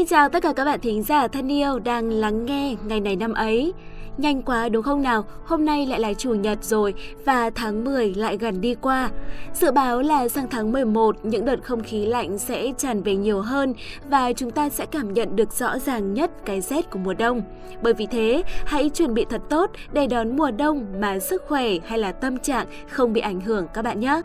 Xin 0.00 0.06
chào 0.06 0.28
tất 0.28 0.42
cả 0.42 0.52
các 0.52 0.64
bạn 0.64 0.80
thính 0.80 1.02
giả 1.02 1.28
thân 1.28 1.52
yêu 1.52 1.78
đang 1.78 2.10
lắng 2.10 2.46
nghe 2.46 2.76
ngày 2.86 3.00
này 3.00 3.16
năm 3.16 3.32
ấy. 3.32 3.72
Nhanh 4.18 4.42
quá 4.42 4.68
đúng 4.68 4.82
không 4.82 5.02
nào? 5.02 5.24
Hôm 5.44 5.64
nay 5.64 5.86
lại 5.86 6.00
là 6.00 6.14
chủ 6.14 6.34
nhật 6.34 6.64
rồi 6.64 6.94
và 7.24 7.50
tháng 7.50 7.84
10 7.84 8.14
lại 8.14 8.36
gần 8.36 8.60
đi 8.60 8.74
qua. 8.74 9.10
Dự 9.54 9.70
báo 9.70 10.02
là 10.02 10.28
sang 10.28 10.46
tháng 10.50 10.72
11 10.72 11.16
những 11.22 11.44
đợt 11.44 11.62
không 11.62 11.82
khí 11.82 12.06
lạnh 12.06 12.38
sẽ 12.38 12.72
tràn 12.78 13.02
về 13.02 13.16
nhiều 13.16 13.40
hơn 13.40 13.74
và 14.08 14.32
chúng 14.32 14.50
ta 14.50 14.68
sẽ 14.68 14.86
cảm 14.86 15.12
nhận 15.12 15.36
được 15.36 15.52
rõ 15.52 15.78
ràng 15.78 16.14
nhất 16.14 16.30
cái 16.44 16.60
rét 16.60 16.90
của 16.90 16.98
mùa 16.98 17.14
đông. 17.14 17.42
Bởi 17.82 17.94
vì 17.94 18.06
thế, 18.06 18.42
hãy 18.66 18.88
chuẩn 18.88 19.14
bị 19.14 19.24
thật 19.30 19.40
tốt 19.50 19.70
để 19.92 20.06
đón 20.06 20.36
mùa 20.36 20.50
đông 20.50 20.86
mà 21.00 21.18
sức 21.18 21.42
khỏe 21.48 21.68
hay 21.86 21.98
là 21.98 22.12
tâm 22.12 22.38
trạng 22.38 22.66
không 22.88 23.12
bị 23.12 23.20
ảnh 23.20 23.40
hưởng 23.40 23.66
các 23.74 23.82
bạn 23.82 24.00
nhé. 24.00 24.20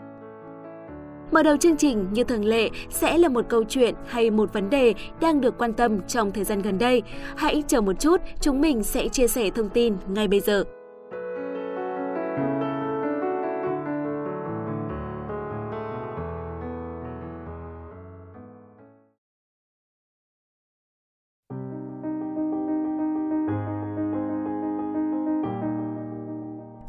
Mở 1.30 1.42
đầu 1.42 1.56
chương 1.56 1.76
trình 1.76 2.06
như 2.12 2.24
thường 2.24 2.44
lệ 2.44 2.70
sẽ 2.90 3.18
là 3.18 3.28
một 3.28 3.44
câu 3.48 3.64
chuyện 3.64 3.94
hay 4.06 4.30
một 4.30 4.52
vấn 4.52 4.70
đề 4.70 4.94
đang 5.20 5.40
được 5.40 5.58
quan 5.58 5.72
tâm 5.72 6.00
trong 6.08 6.32
thời 6.32 6.44
gian 6.44 6.62
gần 6.62 6.78
đây. 6.78 7.02
Hãy 7.36 7.62
chờ 7.68 7.80
một 7.80 8.00
chút, 8.00 8.20
chúng 8.40 8.60
mình 8.60 8.82
sẽ 8.82 9.08
chia 9.08 9.28
sẻ 9.28 9.50
thông 9.50 9.68
tin 9.68 9.96
ngay 10.08 10.28
bây 10.28 10.40
giờ. 10.40 10.64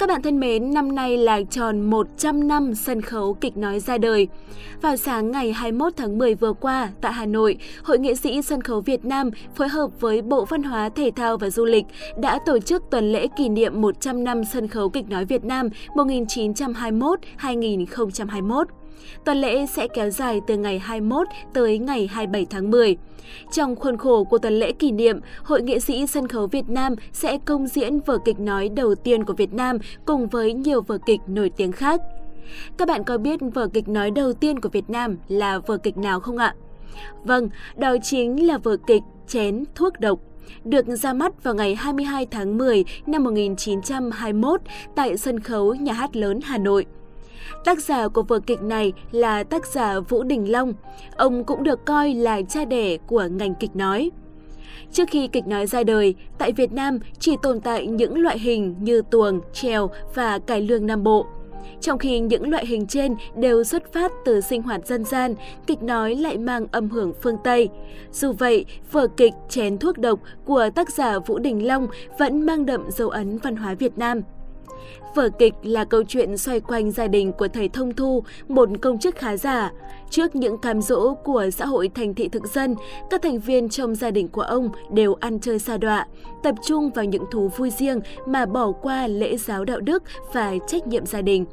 Các 0.07 0.13
bạn 0.13 0.21
thân 0.21 0.39
mến, 0.39 0.73
năm 0.73 0.95
nay 0.95 1.17
là 1.17 1.41
tròn 1.49 1.81
100 1.81 2.47
năm 2.47 2.75
sân 2.75 3.01
khấu 3.01 3.33
kịch 3.33 3.57
nói 3.57 3.79
ra 3.79 3.97
đời. 3.97 4.27
Vào 4.81 4.97
sáng 4.97 5.31
ngày 5.31 5.53
21 5.53 5.93
tháng 5.97 6.17
10 6.17 6.35
vừa 6.35 6.53
qua, 6.53 6.89
tại 7.01 7.13
Hà 7.13 7.25
Nội, 7.25 7.57
Hội 7.83 7.99
nghệ 7.99 8.15
sĩ 8.15 8.41
sân 8.41 8.61
khấu 8.61 8.81
Việt 8.81 9.05
Nam 9.05 9.29
phối 9.55 9.67
hợp 9.67 9.91
với 9.99 10.21
Bộ 10.21 10.45
Văn 10.45 10.63
hóa, 10.63 10.89
Thể 10.89 11.11
thao 11.15 11.37
và 11.37 11.49
Du 11.49 11.65
lịch 11.65 11.85
đã 12.21 12.39
tổ 12.45 12.59
chức 12.59 12.83
tuần 12.91 13.11
lễ 13.11 13.27
kỷ 13.37 13.49
niệm 13.49 13.81
100 13.81 14.23
năm 14.23 14.41
sân 14.53 14.67
khấu 14.67 14.89
kịch 14.89 15.09
nói 15.09 15.25
Việt 15.25 15.43
Nam 15.43 15.69
1921-2021. 15.93 18.65
Tuần 19.25 19.37
lễ 19.37 19.65
sẽ 19.65 19.87
kéo 19.87 20.09
dài 20.09 20.41
từ 20.47 20.57
ngày 20.57 20.79
21 20.79 21.27
tới 21.53 21.77
ngày 21.77 22.07
27 22.07 22.45
tháng 22.49 22.71
10. 22.71 22.97
Trong 23.51 23.75
khuôn 23.75 23.97
khổ 23.97 24.23
của 24.23 24.37
tuần 24.37 24.59
lễ 24.59 24.71
kỷ 24.71 24.91
niệm, 24.91 25.19
Hội 25.43 25.61
nghệ 25.61 25.79
sĩ 25.79 26.07
sân 26.07 26.27
khấu 26.27 26.47
Việt 26.47 26.69
Nam 26.69 26.95
sẽ 27.13 27.37
công 27.45 27.67
diễn 27.67 27.99
vở 27.99 28.17
kịch 28.25 28.39
nói 28.39 28.69
đầu 28.69 28.95
tiên 28.95 29.23
của 29.23 29.33
Việt 29.33 29.53
Nam 29.53 29.77
cùng 30.05 30.27
với 30.27 30.53
nhiều 30.53 30.81
vở 30.81 30.97
kịch 31.05 31.19
nổi 31.27 31.51
tiếng 31.57 31.71
khác. 31.71 32.01
Các 32.77 32.87
bạn 32.87 33.03
có 33.03 33.17
biết 33.17 33.39
vở 33.53 33.67
kịch 33.67 33.87
nói 33.87 34.11
đầu 34.11 34.33
tiên 34.33 34.59
của 34.59 34.69
Việt 34.69 34.89
Nam 34.89 35.17
là 35.27 35.59
vở 35.59 35.77
kịch 35.77 35.97
nào 35.97 36.19
không 36.19 36.37
ạ? 36.37 36.55
Vâng, 37.23 37.49
đó 37.75 37.95
chính 38.03 38.47
là 38.47 38.57
vở 38.57 38.77
kịch 38.87 39.03
Chén 39.27 39.63
thuốc 39.75 39.99
độc 39.99 40.19
được 40.63 40.85
ra 40.87 41.13
mắt 41.13 41.43
vào 41.43 41.53
ngày 41.53 41.75
22 41.75 42.25
tháng 42.31 42.57
10 42.57 42.83
năm 43.05 43.23
1921 43.23 44.61
tại 44.95 45.17
sân 45.17 45.39
khấu 45.39 45.73
Nhà 45.73 45.93
hát 45.93 46.15
lớn 46.15 46.39
Hà 46.43 46.57
Nội. 46.57 46.85
Tác 47.65 47.79
giả 47.79 48.07
của 48.07 48.23
vở 48.23 48.39
kịch 48.39 48.61
này 48.61 48.93
là 49.11 49.43
tác 49.43 49.65
giả 49.65 49.99
Vũ 49.99 50.23
Đình 50.23 50.51
Long. 50.51 50.73
Ông 51.15 51.43
cũng 51.43 51.63
được 51.63 51.85
coi 51.85 52.13
là 52.13 52.41
cha 52.41 52.65
đẻ 52.65 52.97
của 52.97 53.27
ngành 53.31 53.55
kịch 53.55 53.75
nói. 53.75 54.11
Trước 54.91 55.09
khi 55.11 55.27
kịch 55.27 55.47
nói 55.47 55.67
ra 55.67 55.83
đời, 55.83 56.15
tại 56.37 56.51
Việt 56.51 56.71
Nam 56.71 56.99
chỉ 57.19 57.35
tồn 57.41 57.59
tại 57.59 57.87
những 57.87 58.17
loại 58.17 58.39
hình 58.39 58.75
như 58.81 59.01
tuồng, 59.11 59.41
trèo 59.53 59.89
và 60.15 60.39
cải 60.39 60.61
lương 60.61 60.85
Nam 60.85 61.03
Bộ. 61.03 61.25
Trong 61.81 61.97
khi 61.97 62.19
những 62.19 62.49
loại 62.49 62.65
hình 62.65 62.87
trên 62.87 63.15
đều 63.35 63.63
xuất 63.63 63.93
phát 63.93 64.11
từ 64.25 64.41
sinh 64.41 64.61
hoạt 64.61 64.87
dân 64.87 65.03
gian, 65.03 65.35
kịch 65.67 65.81
nói 65.83 66.15
lại 66.15 66.37
mang 66.37 66.67
âm 66.71 66.89
hưởng 66.89 67.13
phương 67.21 67.37
Tây. 67.43 67.69
Dù 68.11 68.31
vậy, 68.31 68.65
vở 68.91 69.07
kịch 69.07 69.33
Chén 69.49 69.77
thuốc 69.77 69.97
độc 69.97 70.19
của 70.45 70.69
tác 70.75 70.89
giả 70.89 71.19
Vũ 71.19 71.39
Đình 71.39 71.67
Long 71.67 71.87
vẫn 72.19 72.45
mang 72.45 72.65
đậm 72.65 72.91
dấu 72.91 73.09
ấn 73.09 73.37
văn 73.37 73.55
hóa 73.55 73.73
Việt 73.73 73.97
Nam. 73.97 74.21
Vở 75.15 75.29
kịch 75.29 75.53
là 75.63 75.85
câu 75.85 76.03
chuyện 76.03 76.37
xoay 76.37 76.59
quanh 76.59 76.91
gia 76.91 77.07
đình 77.07 77.31
của 77.33 77.47
thầy 77.47 77.69
Thông 77.69 77.93
Thu, 77.93 78.23
một 78.47 78.69
công 78.81 78.99
chức 78.99 79.15
khá 79.15 79.37
giả. 79.37 79.71
Trước 80.09 80.35
những 80.35 80.57
cam 80.57 80.81
dỗ 80.81 81.13
của 81.13 81.49
xã 81.53 81.65
hội 81.65 81.89
thành 81.95 82.13
thị 82.13 82.29
thực 82.29 82.47
dân, 82.47 82.75
các 83.09 83.21
thành 83.21 83.39
viên 83.39 83.69
trong 83.69 83.95
gia 83.95 84.11
đình 84.11 84.27
của 84.27 84.41
ông 84.41 84.69
đều 84.91 85.13
ăn 85.13 85.39
chơi 85.39 85.59
xa 85.59 85.77
đọa, 85.77 86.07
tập 86.43 86.55
trung 86.63 86.89
vào 86.89 87.05
những 87.05 87.25
thú 87.31 87.47
vui 87.57 87.69
riêng 87.69 87.99
mà 88.25 88.45
bỏ 88.45 88.71
qua 88.71 89.07
lễ 89.07 89.37
giáo 89.37 89.65
đạo 89.65 89.79
đức 89.79 90.03
và 90.33 90.53
trách 90.67 90.87
nhiệm 90.87 91.05
gia 91.05 91.21
đình. 91.21 91.45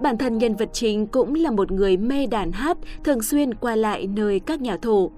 Bản 0.00 0.18
thân 0.18 0.38
nhân 0.38 0.56
vật 0.56 0.68
chính 0.72 1.06
cũng 1.06 1.34
là 1.34 1.50
một 1.50 1.72
người 1.72 1.96
mê 1.96 2.26
đàn 2.26 2.52
hát, 2.52 2.78
thường 3.04 3.22
xuyên 3.22 3.54
qua 3.54 3.76
lại 3.76 4.06
nơi 4.06 4.40
các 4.40 4.60
nhà 4.60 4.76
thổ. 4.76 5.10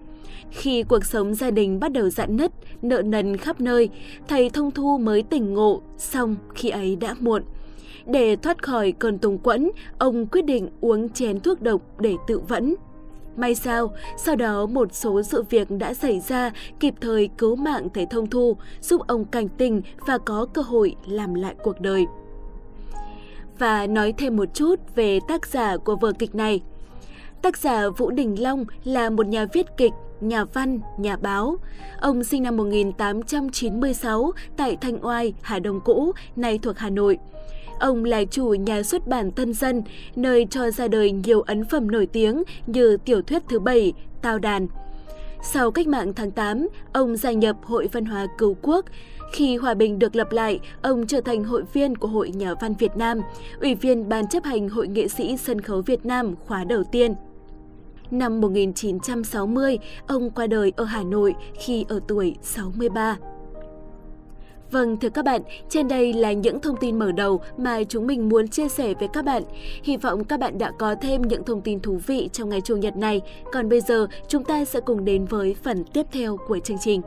Khi 0.51 0.83
cuộc 0.83 1.05
sống 1.05 1.35
gia 1.35 1.51
đình 1.51 1.81
bắt 1.81 1.93
đầu 1.93 2.11
dạn 2.11 2.37
nứt, 2.37 2.53
nợ 2.83 3.03
nần 3.03 3.37
khắp 3.37 3.61
nơi, 3.61 3.89
thầy 4.29 4.51
Thông 4.51 4.71
Thu 4.71 4.99
mới 4.99 5.23
tỉnh 5.23 5.55
ngộ, 5.55 5.83
xong 5.99 6.37
khi 6.55 6.69
ấy 6.69 6.97
đã 6.97 7.15
muộn. 7.21 7.43
Để 8.07 8.37
thoát 8.37 8.63
khỏi 8.63 8.93
cơn 8.93 9.19
tùng 9.19 9.39
quẫn, 9.39 9.71
ông 9.99 10.27
quyết 10.27 10.45
định 10.45 10.69
uống 10.81 11.09
chén 11.09 11.41
thuốc 11.41 11.63
độc 11.63 11.83
để 12.01 12.15
tự 12.27 12.39
vẫn. 12.39 12.75
May 13.37 13.55
sao, 13.55 13.93
sau 14.17 14.37
đó 14.37 14.67
một 14.67 14.95
số 14.95 15.23
sự 15.23 15.43
việc 15.51 15.71
đã 15.71 15.95
xảy 15.95 16.21
ra 16.21 16.51
kịp 16.81 16.95
thời 17.01 17.29
cứu 17.39 17.57
mạng 17.57 17.89
thầy 17.95 18.07
Thông 18.07 18.31
Thu, 18.31 18.57
giúp 18.81 19.01
ông 19.07 19.25
cảnh 19.25 19.49
tỉnh 19.49 19.83
và 20.07 20.19
có 20.19 20.47
cơ 20.55 20.63
hội 20.63 20.97
làm 21.07 21.35
lại 21.35 21.55
cuộc 21.63 21.81
đời. 21.81 22.07
Và 23.59 23.87
nói 23.87 24.15
thêm 24.19 24.37
một 24.37 24.55
chút 24.55 24.81
về 24.95 25.21
tác 25.29 25.47
giả 25.47 25.77
của 25.77 25.97
vở 25.97 26.13
kịch 26.19 26.35
này. 26.35 26.63
Tác 27.43 27.57
giả 27.57 27.89
Vũ 27.89 28.11
Đình 28.11 28.43
Long 28.43 28.65
là 28.85 29.11
một 29.11 29.27
nhà 29.27 29.47
viết 29.53 29.67
kịch, 29.77 29.93
nhà 30.23 30.45
văn, 30.45 30.81
nhà 30.99 31.17
báo. 31.17 31.57
Ông 32.01 32.25
sinh 32.25 32.43
năm 32.43 32.57
1896 32.57 34.33
tại 34.57 34.77
Thanh 34.77 35.05
Oai, 35.07 35.35
Hà 35.43 35.59
Đông 35.59 35.81
cũ, 35.81 36.13
nay 36.37 36.59
thuộc 36.59 36.79
Hà 36.79 36.91
Nội. 36.91 37.19
Ông 37.81 38.05
là 38.05 38.25
chủ 38.25 38.49
nhà 38.49 38.83
xuất 38.83 39.07
bản 39.07 39.31
Tân 39.31 39.55
Dân, 39.55 39.83
nơi 40.17 40.47
cho 40.51 40.71
ra 40.71 40.89
đời 40.89 41.13
nhiều 41.13 41.41
ấn 41.41 41.65
phẩm 41.65 41.91
nổi 41.91 42.07
tiếng 42.07 42.43
như 42.67 42.97
tiểu 43.05 43.23
thuyết 43.23 43.43
thứ 43.49 43.59
bảy, 43.59 43.93
Tào 44.23 44.39
Đàn. 44.39 44.67
Sau 45.45 45.71
cách 45.71 45.87
mạng 45.87 46.13
tháng 46.13 46.31
8, 46.31 46.69
ông 46.93 47.17
gia 47.17 47.33
nhập 47.33 47.57
Hội 47.63 47.89
Văn 47.93 48.05
hóa 48.05 48.27
Cứu 48.39 48.57
Quốc. 48.63 48.85
Khi 49.33 49.57
hòa 49.57 49.75
bình 49.75 49.99
được 49.99 50.17
lập 50.17 50.33
lại, 50.33 50.61
ông 50.83 51.07
trở 51.07 51.21
thành 51.21 51.45
hội 51.45 51.63
viên 51.73 51.97
của 51.97 52.09
Hội 52.09 52.31
Nhà 52.31 52.55
văn 52.61 52.75
Việt 52.79 52.97
Nam, 52.97 53.21
ủy 53.61 53.75
viên 53.75 54.09
Ban 54.09 54.27
chấp 54.27 54.45
hành 54.45 54.69
Hội 54.69 54.89
nghệ 54.89 55.09
sĩ 55.09 55.37
sân 55.37 55.61
khấu 55.61 55.81
Việt 55.81 56.07
Nam 56.07 56.35
khóa 56.47 56.65
đầu 56.65 56.85
tiên. 56.85 57.15
Năm 58.13 58.41
1960, 58.41 59.79
ông 60.07 60.31
qua 60.31 60.47
đời 60.47 60.73
ở 60.77 60.85
Hà 60.85 61.03
Nội 61.03 61.35
khi 61.55 61.85
ở 61.89 62.01
tuổi 62.09 62.37
63. 62.43 63.17
Vâng, 64.71 64.97
thưa 64.97 65.09
các 65.09 65.25
bạn, 65.25 65.43
trên 65.69 65.89
đây 65.89 66.13
là 66.13 66.33
những 66.33 66.61
thông 66.61 66.77
tin 66.77 66.99
mở 66.99 67.13
đầu 67.13 67.41
mà 67.57 67.85
chúng 67.85 68.07
mình 68.07 68.29
muốn 68.29 68.49
chia 68.49 68.69
sẻ 68.69 68.95
với 68.99 69.09
các 69.13 69.25
bạn. 69.25 69.43
Hy 69.83 69.97
vọng 69.97 70.25
các 70.25 70.41
bạn 70.41 70.59
đã 70.59 70.73
có 70.79 70.95
thêm 70.95 71.23
những 71.23 71.45
thông 71.45 71.61
tin 71.61 71.81
thú 71.81 72.01
vị 72.07 72.29
trong 72.33 72.49
ngày 72.49 72.61
Chủ 72.61 72.77
nhật 72.77 72.97
này. 72.97 73.21
Còn 73.53 73.69
bây 73.69 73.81
giờ, 73.81 74.07
chúng 74.29 74.45
ta 74.45 74.65
sẽ 74.65 74.81
cùng 74.81 75.05
đến 75.05 75.25
với 75.25 75.57
phần 75.63 75.85
tiếp 75.85 76.07
theo 76.13 76.37
của 76.49 76.59
chương 76.59 76.79
trình. 76.81 77.03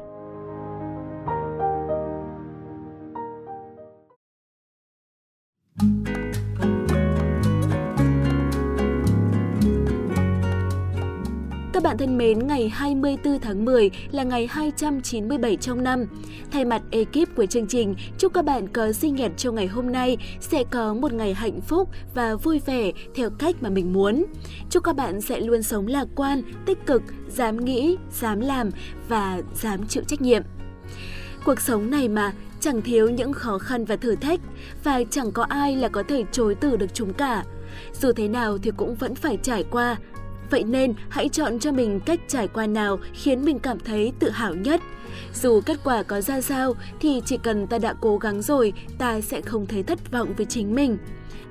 Mến, 12.26 12.48
ngày 12.48 12.70
24 12.70 13.40
tháng 13.40 13.66
10 13.66 13.90
là 14.12 14.24
ngày 14.24 14.48
297 14.48 15.56
trong 15.56 15.84
năm. 15.84 16.06
Thay 16.52 16.66
mặt 16.66 16.82
ekip 16.92 17.36
của 17.36 17.46
chương 17.46 17.68
trình, 17.68 17.96
chúc 18.18 18.34
các 18.34 18.46
bạn 18.46 18.68
có 18.68 18.92
sinh 18.92 19.16
nhật 19.16 19.32
trong 19.38 19.56
ngày 19.56 19.68
hôm 19.68 19.92
nay 19.92 20.18
sẽ 20.40 20.64
có 20.72 20.94
một 20.94 21.14
ngày 21.14 21.34
hạnh 21.34 21.62
phúc 21.62 21.90
và 22.16 22.36
vui 22.36 22.62
vẻ 22.66 22.92
theo 23.16 23.30
cách 23.30 23.56
mà 23.62 23.70
mình 23.70 23.94
muốn. 23.94 24.26
Chúc 24.70 24.84
các 24.84 24.96
bạn 24.96 25.22
sẽ 25.22 25.40
luôn 25.40 25.64
sống 25.64 25.88
lạc 25.88 26.08
quan, 26.16 26.42
tích 26.66 26.86
cực, 26.86 27.02
dám 27.28 27.66
nghĩ, 27.66 27.98
dám 28.12 28.40
làm 28.40 28.70
và 29.08 29.42
dám 29.56 29.88
chịu 29.88 30.04
trách 30.08 30.22
nhiệm. 30.22 30.44
Cuộc 31.46 31.62
sống 31.62 31.92
này 31.92 32.08
mà, 32.08 32.34
chẳng 32.60 32.82
thiếu 32.82 33.10
những 33.10 33.34
khó 33.34 33.58
khăn 33.58 33.86
và 33.86 33.96
thử 33.96 34.16
thách 34.16 34.40
và 34.84 35.04
chẳng 35.10 35.32
có 35.32 35.44
ai 35.44 35.76
là 35.76 35.88
có 35.88 36.04
thể 36.08 36.24
chối 36.32 36.56
từ 36.56 36.78
được 36.78 36.94
chúng 36.94 37.14
cả. 37.14 37.44
Dù 38.02 38.12
thế 38.12 38.28
nào 38.28 38.58
thì 38.58 38.72
cũng 38.78 38.96
vẫn 38.96 39.16
phải 39.16 39.38
trải 39.44 39.64
qua, 39.72 39.96
Vậy 40.50 40.64
nên 40.64 40.94
hãy 41.10 41.30
chọn 41.30 41.60
cho 41.60 41.72
mình 41.72 42.00
cách 42.00 42.20
trải 42.28 42.48
qua 42.48 42.68
nào 42.68 43.00
khiến 43.14 43.46
mình 43.46 43.60
cảm 43.60 43.80
thấy 43.80 44.14
tự 44.20 44.30
hào 44.30 44.56
nhất. 44.56 44.82
Dù 45.34 45.62
kết 45.66 45.78
quả 45.84 46.04
có 46.04 46.22
ra 46.22 46.42
sao 46.42 46.74
thì 47.00 47.22
chỉ 47.26 47.38
cần 47.38 47.68
ta 47.68 47.78
đã 47.78 47.94
cố 48.02 48.18
gắng 48.18 48.42
rồi, 48.42 48.74
ta 48.98 49.22
sẽ 49.22 49.42
không 49.42 49.66
thấy 49.66 49.84
thất 49.84 50.12
vọng 50.12 50.34
với 50.38 50.46
chính 50.46 50.76
mình. 50.76 50.98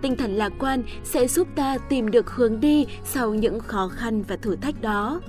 Tinh 0.02 0.16
thần 0.16 0.36
lạc 0.36 0.52
quan 0.58 0.82
sẽ 1.04 1.28
giúp 1.28 1.48
ta 1.54 1.78
tìm 1.78 2.10
được 2.10 2.30
hướng 2.30 2.60
đi 2.60 2.86
sau 3.04 3.34
những 3.34 3.60
khó 3.60 3.88
khăn 3.88 4.22
và 4.22 4.36
thử 4.36 4.56
thách 4.56 4.82
đó. 4.82 5.20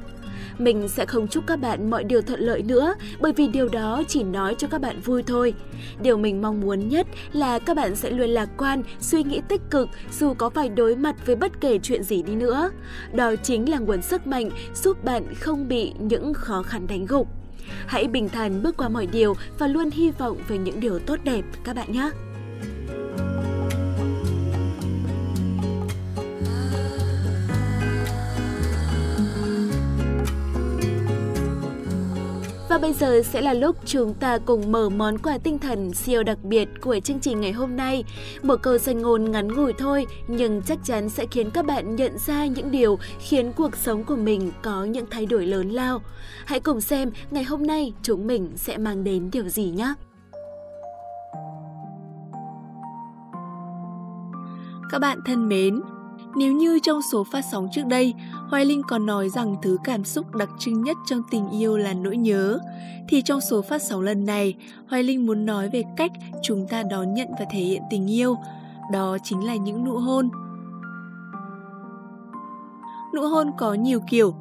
Mình 0.58 0.88
sẽ 0.88 1.06
không 1.06 1.28
chúc 1.28 1.44
các 1.48 1.60
bạn 1.60 1.90
mọi 1.90 2.04
điều 2.04 2.22
thuận 2.22 2.40
lợi 2.40 2.62
nữa 2.62 2.96
bởi 3.20 3.34
vì 3.34 3.48
điều 3.48 3.70
đó 3.70 4.04
chỉ 4.08 4.24
nói 4.24 4.56
cho 4.58 4.68
các 4.68 4.82
bạn 4.82 5.00
vui 5.00 5.24
thôi. 5.24 5.54
Điều 6.02 6.18
mình 6.18 6.42
mong 6.42 6.62
muốn 6.62 6.90
nhất 6.90 7.08
là 7.32 7.60
các 7.60 7.76
bạn 7.78 7.96
sẽ 7.96 8.10
luôn 8.10 8.30
lạc 8.30 8.50
quan, 8.58 8.84
suy 9.00 9.24
nghĩ 9.24 9.42
tích 9.48 9.62
cực 9.70 9.90
dù 10.20 10.34
có 10.34 10.50
phải 10.50 10.70
đối 10.70 10.96
mặt 10.96 11.16
với 11.26 11.36
bất 11.36 11.62
kể 11.62 11.80
chuyện 11.84 12.04
gì 12.04 12.22
đi 12.22 12.36
nữa. 12.36 12.72
Đó 13.14 13.36
chính 13.36 13.70
là 13.70 13.80
nguồn 13.80 14.02
sức 14.02 14.28
mạnh 14.28 14.50
giúp 14.76 15.04
bạn 15.04 15.34
không 15.40 15.68
bị 15.68 15.94
những 16.00 16.34
khó 16.34 16.62
khăn 16.64 16.88
đánh 16.88 17.06
gục. 17.06 17.28
Hãy 17.88 18.08
bình 18.08 18.30
thản 18.30 18.64
bước 18.64 18.78
qua 18.78 18.90
mọi 18.90 19.08
điều 19.08 19.34
và 19.60 19.68
luôn 19.68 19.90
hy 19.92 20.12
vọng 20.12 20.38
về 20.48 20.58
những 20.58 20.80
điều 20.80 21.00
tốt 21.00 21.20
đẹp 21.24 21.42
các 21.64 21.76
bạn 21.76 21.92
nhé. 21.92 22.10
Và 32.76 32.80
bây 32.82 32.94
giờ 32.94 33.22
sẽ 33.24 33.42
là 33.42 33.54
lúc 33.54 33.76
chúng 33.86 34.14
ta 34.14 34.38
cùng 34.38 34.72
mở 34.72 34.90
món 34.90 35.18
quà 35.18 35.38
tinh 35.38 35.60
thần 35.60 35.94
siêu 35.94 36.24
đặc 36.24 36.38
biệt 36.44 36.70
của 36.82 37.00
chương 37.00 37.20
trình 37.20 37.42
ngày 37.42 37.52
hôm 37.52 37.76
nay. 37.76 38.04
Một 38.44 38.56
câu 38.62 38.78
danh 38.78 39.02
ngôn 39.02 39.32
ngắn 39.32 39.48
ngủi 39.48 39.74
thôi, 39.74 40.06
nhưng 40.28 40.62
chắc 40.62 40.78
chắn 40.84 41.10
sẽ 41.10 41.26
khiến 41.32 41.52
các 41.52 41.66
bạn 41.66 41.96
nhận 41.96 42.18
ra 42.18 42.46
những 42.46 42.72
điều 42.72 43.00
khiến 43.20 43.52
cuộc 43.54 43.76
sống 43.76 44.04
của 44.04 44.16
mình 44.16 44.52
có 44.64 44.84
những 44.84 45.06
thay 45.12 45.26
đổi 45.26 45.46
lớn 45.46 45.70
lao. 45.70 46.02
Hãy 46.46 46.60
cùng 46.60 46.82
xem 46.82 47.12
ngày 47.32 47.44
hôm 47.44 47.68
nay 47.68 47.94
chúng 48.04 48.28
mình 48.28 48.52
sẽ 48.56 48.78
mang 48.78 49.04
đến 49.04 49.30
điều 49.32 49.50
gì 49.50 49.70
nhé! 49.70 49.94
Các 54.92 55.00
bạn 55.00 55.20
thân 55.26 55.50
mến, 55.50 55.82
nếu 56.38 56.54
như 56.54 56.80
trong 56.80 57.02
số 57.02 57.24
phát 57.24 57.42
sóng 57.52 57.68
trước 57.72 57.86
đây, 57.86 58.14
Hoài 58.50 58.66
Linh 58.66 58.82
còn 58.88 59.06
nói 59.06 59.30
rằng 59.30 59.56
thứ 59.62 59.78
cảm 59.84 60.04
xúc 60.04 60.36
đặc 60.36 60.50
trưng 60.60 60.82
nhất 60.82 60.98
trong 61.06 61.22
tình 61.32 61.50
yêu 61.50 61.78
là 61.78 61.94
nỗi 61.94 62.18
nhớ, 62.18 62.60
thì 63.08 63.22
trong 63.22 63.42
số 63.42 63.62
phát 63.62 63.82
sóng 63.82 64.02
lần 64.02 64.26
này, 64.26 64.56
Hoài 64.88 65.04
Linh 65.04 65.26
muốn 65.26 65.46
nói 65.46 65.70
về 65.70 65.84
cách 65.98 66.12
chúng 66.44 66.68
ta 66.68 66.84
đón 66.84 67.14
nhận 67.14 67.28
và 67.40 67.46
thể 67.52 67.60
hiện 67.60 67.82
tình 67.90 68.12
yêu, 68.12 68.38
đó 68.92 69.18
chính 69.24 69.46
là 69.46 69.56
những 69.56 69.86
nụ 69.86 69.98
hôn. 69.98 70.30
Nụ 73.16 73.22
hôn 73.22 73.52
có 73.58 73.74
nhiều 73.74 74.00
kiểu, 74.10 74.36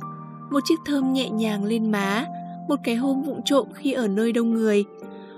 một 0.51 0.61
chiếc 0.65 0.81
thơm 0.87 1.13
nhẹ 1.13 1.31
nhàng 1.31 1.65
lên 1.65 1.91
má, 1.91 2.27
một 2.69 2.77
cái 2.85 2.95
hôn 2.95 3.23
vụng 3.23 3.41
trộm 3.45 3.67
khi 3.75 3.93
ở 3.93 4.09
nơi 4.09 4.33
đông 4.33 4.55
người, 4.55 4.85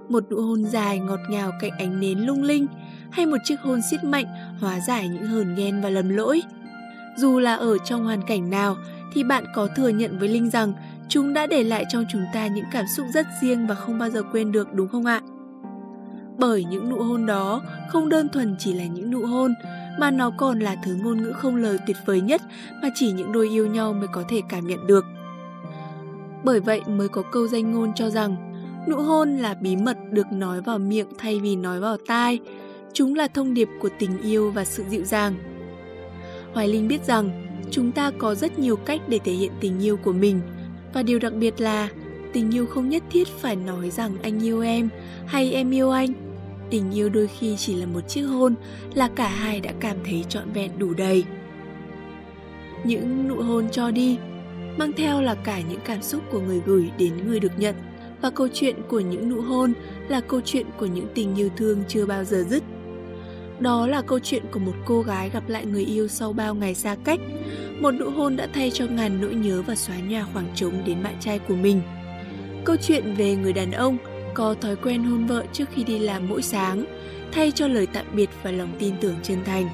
một 0.09 0.25
nụ 0.31 0.41
hôn 0.41 0.65
dài 0.65 0.99
ngọt 0.99 1.21
ngào 1.31 1.53
cạnh 1.61 1.73
ánh 1.79 2.01
nến 2.01 2.19
lung 2.19 2.43
linh, 2.43 2.67
hay 3.17 3.27
một 3.27 3.37
chiếc 3.45 3.61
hôn 3.61 3.81
siết 3.91 4.05
mạnh 4.05 4.27
hóa 4.61 4.81
giải 4.81 5.09
những 5.09 5.27
hờn 5.27 5.55
ghen 5.55 5.81
và 5.81 5.91
lầm 5.91 6.09
lỗi. 6.09 6.43
Dù 7.17 7.39
là 7.39 7.55
ở 7.55 7.79
trong 7.79 8.05
hoàn 8.05 8.23
cảnh 8.27 8.51
nào 8.51 8.77
thì 9.13 9.25
bạn 9.25 9.45
có 9.55 9.69
thừa 9.77 9.89
nhận 9.89 10.19
với 10.19 10.29
Linh 10.29 10.51
rằng 10.51 10.73
chúng 11.09 11.33
đã 11.33 11.47
để 11.47 11.65
lại 11.65 11.85
trong 11.89 12.05
chúng 12.13 12.25
ta 12.35 12.47
những 12.47 12.65
cảm 12.73 12.85
xúc 12.97 13.07
rất 13.15 13.27
riêng 13.43 13.67
và 13.67 13.75
không 13.75 13.99
bao 13.99 14.11
giờ 14.11 14.23
quên 14.33 14.53
được 14.53 14.75
đúng 14.75 14.89
không 14.89 15.07
ạ? 15.07 15.21
Bởi 16.39 16.65
những 16.65 16.91
nụ 16.91 17.03
hôn 17.03 17.27
đó 17.27 17.63
không 17.89 18.09
đơn 18.09 18.29
thuần 18.29 18.57
chỉ 18.59 18.73
là 18.73 18.85
những 18.85 19.11
nụ 19.11 19.27
hôn 19.27 19.55
mà 19.99 20.11
nó 20.11 20.31
còn 20.37 20.59
là 20.59 20.77
thứ 20.85 20.95
ngôn 20.95 21.23
ngữ 21.23 21.33
không 21.33 21.57
lời 21.57 21.79
tuyệt 21.87 21.97
vời 22.07 22.21
nhất 22.21 22.43
mà 22.83 22.89
chỉ 22.95 23.13
những 23.13 23.33
đôi 23.33 23.49
yêu 23.49 23.67
nhau 23.67 23.93
mới 23.93 24.09
có 24.09 24.25
thể 24.29 24.41
cảm 24.49 24.67
nhận 24.67 24.87
được. 24.87 25.05
Bởi 26.45 26.61
vậy 26.61 26.81
mới 26.87 27.09
có 27.09 27.23
câu 27.23 27.47
danh 27.49 27.73
ngôn 27.73 27.95
cho 27.95 28.11
rằng 28.11 28.37
nụ 28.89 28.97
hôn 28.97 29.37
là 29.37 29.55
bí 29.55 29.77
mật 29.77 29.97
được 30.11 30.33
nói 30.33 30.61
vào 30.61 30.79
miệng 30.79 31.09
thay 31.19 31.41
vì 31.41 31.57
nói 31.57 31.81
vào 31.81 31.97
tai, 32.07 32.41
Chúng 32.97 33.15
là 33.15 33.29
thông 33.29 33.55
điệp 33.55 33.69
của 33.81 33.89
tình 33.99 34.23
yêu 34.23 34.51
và 34.51 34.65
sự 34.65 34.85
dịu 34.91 35.05
dàng. 35.05 35.35
Hoài 36.53 36.69
Linh 36.69 36.89
biết 36.89 37.05
rằng 37.05 37.47
chúng 37.71 37.93
ta 37.93 38.11
có 38.19 38.35
rất 38.35 38.59
nhiều 38.59 38.77
cách 38.77 39.01
để 39.09 39.19
thể 39.25 39.33
hiện 39.33 39.53
tình 39.61 39.81
yêu 39.81 39.97
của 39.97 40.13
mình, 40.13 40.41
và 40.95 41.03
điều 41.03 41.19
đặc 41.19 41.33
biệt 41.33 41.61
là 41.61 41.89
tình 42.33 42.55
yêu 42.55 42.67
không 42.67 42.89
nhất 42.89 43.03
thiết 43.11 43.29
phải 43.29 43.57
nói 43.57 43.91
rằng 43.91 44.17
anh 44.23 44.45
yêu 44.45 44.63
em 44.63 44.89
hay 45.27 45.53
em 45.53 45.71
yêu 45.71 45.91
anh. 45.91 46.13
Tình 46.71 46.91
yêu 46.91 47.09
đôi 47.09 47.27
khi 47.39 47.57
chỉ 47.57 47.75
là 47.75 47.87
một 47.87 48.09
chiếc 48.09 48.23
hôn 48.23 48.55
là 48.95 49.09
cả 49.09 49.29
hai 49.29 49.61
đã 49.61 49.73
cảm 49.81 49.97
thấy 50.05 50.25
trọn 50.29 50.53
vẹn 50.53 50.71
đủ 50.79 50.95
đầy. 50.95 51.25
Những 52.85 53.29
nụ 53.29 53.43
hôn 53.43 53.69
cho 53.73 53.91
đi 53.91 54.19
mang 54.79 54.93
theo 54.97 55.23
là 55.23 55.35
cả 55.35 55.61
những 55.71 55.81
cảm 55.85 56.03
xúc 56.03 56.23
của 56.31 56.41
người 56.41 56.61
gửi 56.67 56.91
đến 56.99 57.13
người 57.27 57.41
được 57.41 57.53
nhận, 57.59 57.75
và 58.23 58.31
câu 58.31 58.49
chuyện 58.55 58.77
của 58.89 59.01
những 59.01 59.29
nụ 59.29 59.41
hôn 59.41 59.73
là 60.09 60.21
câu 60.21 60.41
chuyện 60.45 60.67
của 60.79 60.87
những 60.87 61.07
tình 61.15 61.35
yêu 61.37 61.49
thương 61.57 61.83
chưa 61.89 62.07
bao 62.07 62.25
giờ 62.25 62.45
dứt 62.51 62.63
đó 63.61 63.87
là 63.87 64.03
câu 64.03 64.19
chuyện 64.19 64.43
của 64.53 64.59
một 64.59 64.75
cô 64.85 65.03
gái 65.03 65.31
gặp 65.31 65.49
lại 65.49 65.67
người 65.67 65.85
yêu 65.85 66.09
sau 66.09 66.33
bao 66.33 66.55
ngày 66.55 66.75
xa 66.75 66.97
cách. 67.05 67.21
Một 67.81 67.91
nụ 67.91 68.11
hôn 68.11 68.37
đã 68.37 68.49
thay 68.55 68.71
cho 68.71 68.87
ngàn 68.87 69.21
nỗi 69.21 69.35
nhớ 69.35 69.63
và 69.67 69.75
xóa 69.75 69.97
nhòa 70.09 70.27
khoảng 70.33 70.47
trống 70.55 70.83
đến 70.87 71.03
bạn 71.03 71.15
trai 71.21 71.39
của 71.39 71.57
mình. 71.57 71.81
Câu 72.65 72.77
chuyện 72.77 73.15
về 73.15 73.37
người 73.37 73.53
đàn 73.53 73.71
ông 73.71 73.97
có 74.35 74.55
thói 74.61 74.77
quen 74.77 75.05
hôn 75.05 75.27
vợ 75.27 75.45
trước 75.53 75.65
khi 75.75 75.85
đi 75.85 75.99
làm 75.99 76.29
mỗi 76.29 76.43
sáng, 76.43 76.85
thay 77.33 77.51
cho 77.51 77.69
lời 77.69 77.87
tạm 77.93 78.07
biệt 78.13 78.31
và 78.43 78.51
lòng 78.51 78.71
tin 78.79 78.95
tưởng 79.01 79.15
chân 79.23 79.39
thành. 79.45 79.69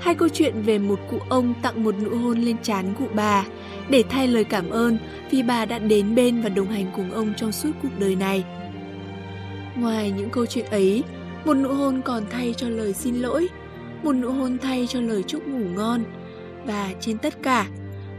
Hai 0.00 0.14
câu 0.14 0.28
chuyện 0.28 0.62
về 0.62 0.78
một 0.78 1.00
cụ 1.10 1.18
ông 1.28 1.54
tặng 1.62 1.84
một 1.84 1.94
nụ 2.04 2.16
hôn 2.16 2.38
lên 2.38 2.56
trán 2.62 2.94
cụ 2.98 3.04
bà 3.14 3.44
để 3.88 4.04
thay 4.10 4.28
lời 4.28 4.44
cảm 4.44 4.70
ơn 4.70 4.98
vì 5.30 5.42
bà 5.42 5.64
đã 5.64 5.78
đến 5.78 6.14
bên 6.14 6.42
và 6.42 6.48
đồng 6.48 6.68
hành 6.68 6.86
cùng 6.96 7.12
ông 7.12 7.34
trong 7.36 7.52
suốt 7.52 7.70
cuộc 7.82 7.98
đời 7.98 8.16
này. 8.16 8.44
Ngoài 9.76 10.10
những 10.10 10.30
câu 10.30 10.46
chuyện 10.46 10.66
ấy, 10.70 11.02
một 11.46 11.54
nụ 11.54 11.74
hôn 11.74 12.02
còn 12.04 12.26
thay 12.30 12.54
cho 12.56 12.68
lời 12.68 12.92
xin 12.92 13.14
lỗi, 13.16 13.48
một 14.02 14.12
nụ 14.12 14.32
hôn 14.32 14.58
thay 14.58 14.86
cho 14.86 15.00
lời 15.00 15.22
chúc 15.22 15.46
ngủ 15.46 15.58
ngon. 15.58 16.04
Và 16.64 16.94
trên 17.00 17.18
tất 17.18 17.42
cả, 17.42 17.68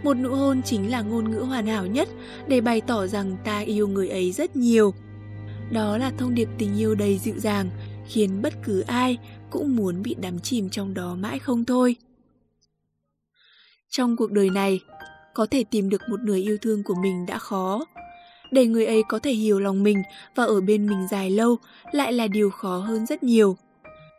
một 0.03 0.13
nụ 0.13 0.35
hôn 0.35 0.61
chính 0.63 0.91
là 0.91 1.01
ngôn 1.01 1.31
ngữ 1.31 1.39
hoàn 1.39 1.67
hảo 1.67 1.85
nhất 1.85 2.09
để 2.47 2.61
bày 2.61 2.81
tỏ 2.81 3.07
rằng 3.07 3.37
ta 3.45 3.59
yêu 3.59 3.87
người 3.87 4.09
ấy 4.09 4.31
rất 4.31 4.55
nhiều. 4.55 4.93
Đó 5.71 5.97
là 5.97 6.11
thông 6.17 6.35
điệp 6.35 6.49
tình 6.57 6.77
yêu 6.77 6.95
đầy 6.95 7.17
dịu 7.17 7.35
dàng, 7.37 7.69
khiến 8.07 8.41
bất 8.41 8.53
cứ 8.63 8.79
ai 8.79 9.17
cũng 9.49 9.75
muốn 9.75 10.03
bị 10.03 10.15
đắm 10.21 10.39
chìm 10.39 10.69
trong 10.69 10.93
đó 10.93 11.15
mãi 11.15 11.39
không 11.39 11.65
thôi. 11.65 11.95
Trong 13.89 14.15
cuộc 14.15 14.31
đời 14.31 14.49
này, 14.49 14.79
có 15.33 15.45
thể 15.51 15.63
tìm 15.63 15.89
được 15.89 16.01
một 16.09 16.19
người 16.19 16.41
yêu 16.41 16.57
thương 16.61 16.83
của 16.83 16.95
mình 16.95 17.25
đã 17.25 17.37
khó, 17.37 17.85
để 18.51 18.65
người 18.65 18.85
ấy 18.85 19.03
có 19.09 19.19
thể 19.19 19.31
hiểu 19.31 19.59
lòng 19.59 19.83
mình 19.83 20.03
và 20.35 20.43
ở 20.43 20.61
bên 20.61 20.87
mình 20.87 21.07
dài 21.11 21.29
lâu 21.29 21.57
lại 21.91 22.13
là 22.13 22.27
điều 22.27 22.49
khó 22.49 22.77
hơn 22.77 23.05
rất 23.05 23.23
nhiều. 23.23 23.57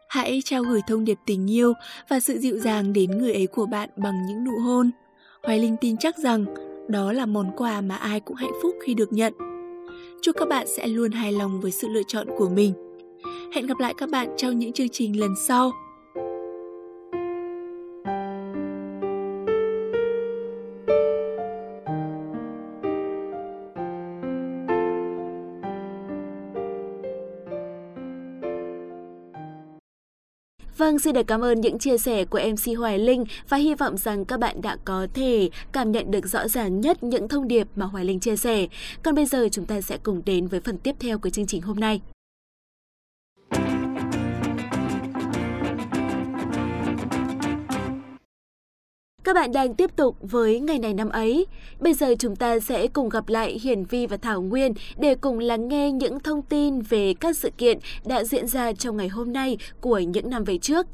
Hãy 0.08 0.42
trao 0.44 0.62
gửi 0.62 0.80
thông 0.88 1.04
điệp 1.04 1.18
tình 1.26 1.50
yêu 1.50 1.72
và 2.08 2.20
sự 2.20 2.38
dịu 2.38 2.58
dàng 2.58 2.92
đến 2.92 3.18
người 3.18 3.32
ấy 3.32 3.46
của 3.46 3.66
bạn 3.66 3.88
bằng 3.96 4.26
những 4.26 4.44
nụ 4.44 4.58
hôn. 4.58 4.90
Hoài 5.42 5.58
Linh 5.58 5.76
tin 5.80 5.96
chắc 5.96 6.18
rằng 6.18 6.44
đó 6.88 7.12
là 7.12 7.26
món 7.26 7.50
quà 7.56 7.80
mà 7.80 7.96
ai 7.96 8.20
cũng 8.20 8.36
hạnh 8.36 8.52
phúc 8.62 8.76
khi 8.86 8.94
được 8.94 9.12
nhận. 9.12 9.32
Chúc 10.22 10.36
các 10.38 10.48
bạn 10.48 10.66
sẽ 10.76 10.86
luôn 10.86 11.12
hài 11.12 11.32
lòng 11.32 11.60
với 11.60 11.70
sự 11.70 11.88
lựa 11.88 12.02
chọn 12.08 12.26
của 12.38 12.48
mình. 12.48 12.72
Hẹn 13.54 13.66
gặp 13.66 13.78
lại 13.78 13.94
các 13.98 14.10
bạn 14.10 14.28
trong 14.36 14.58
những 14.58 14.72
chương 14.72 14.88
trình 14.88 15.20
lần 15.20 15.34
sau. 15.46 15.72
Vâng, 30.78 30.98
xin 30.98 31.14
được 31.14 31.26
cảm 31.26 31.44
ơn 31.44 31.60
những 31.60 31.78
chia 31.78 31.98
sẻ 31.98 32.24
của 32.24 32.40
MC 32.52 32.78
Hoài 32.78 32.98
Linh 32.98 33.24
và 33.48 33.56
hy 33.56 33.74
vọng 33.74 33.96
rằng 33.96 34.24
các 34.24 34.40
bạn 34.40 34.62
đã 34.62 34.76
có 34.84 35.06
thể 35.14 35.50
cảm 35.72 35.92
nhận 35.92 36.10
được 36.10 36.26
rõ 36.26 36.48
ràng 36.48 36.80
nhất 36.80 37.02
những 37.02 37.28
thông 37.28 37.48
điệp 37.48 37.66
mà 37.76 37.86
Hoài 37.86 38.04
Linh 38.04 38.20
chia 38.20 38.36
sẻ. 38.36 38.66
Còn 39.02 39.14
bây 39.14 39.26
giờ 39.26 39.48
chúng 39.52 39.66
ta 39.66 39.80
sẽ 39.80 39.98
cùng 40.02 40.22
đến 40.26 40.46
với 40.46 40.60
phần 40.60 40.78
tiếp 40.78 40.94
theo 41.00 41.18
của 41.18 41.30
chương 41.30 41.46
trình 41.46 41.62
hôm 41.62 41.80
nay. 41.80 42.00
Các 49.28 49.34
bạn 49.34 49.52
đang 49.52 49.74
tiếp 49.74 49.96
tục 49.96 50.16
với 50.20 50.60
ngày 50.60 50.78
này 50.78 50.94
năm 50.94 51.08
ấy. 51.08 51.46
Bây 51.80 51.94
giờ 51.94 52.14
chúng 52.18 52.36
ta 52.36 52.60
sẽ 52.60 52.86
cùng 52.86 53.08
gặp 53.08 53.28
lại 53.28 53.58
Hiển 53.62 53.84
Vi 53.84 54.06
và 54.06 54.16
Thảo 54.16 54.42
Nguyên 54.42 54.72
để 54.98 55.14
cùng 55.14 55.38
lắng 55.38 55.68
nghe 55.68 55.92
những 55.92 56.20
thông 56.20 56.42
tin 56.42 56.80
về 56.80 57.14
các 57.20 57.36
sự 57.36 57.50
kiện 57.58 57.78
đã 58.04 58.24
diễn 58.24 58.46
ra 58.46 58.72
trong 58.72 58.96
ngày 58.96 59.08
hôm 59.08 59.32
nay 59.32 59.58
của 59.80 59.98
những 59.98 60.30
năm 60.30 60.44
về 60.44 60.58
trước. 60.58 60.86